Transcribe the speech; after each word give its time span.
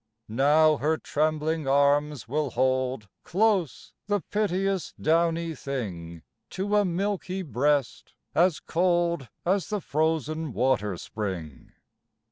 Now 0.29 0.77
her 0.77 0.97
trembling 0.97 1.67
arms 1.67 2.27
will 2.27 2.49
hold 2.49 3.07
Close 3.23 3.93
the 4.07 4.21
piteous 4.31 4.95
downy 4.99 5.53
thing 5.53 6.23
To 6.49 6.75
a 6.75 6.83
milky 6.83 7.43
breast 7.43 8.15
as 8.33 8.59
cold 8.59 9.29
As 9.45 9.69
the 9.69 9.79
frozen 9.79 10.53
water 10.53 10.97
spring. 10.97 11.73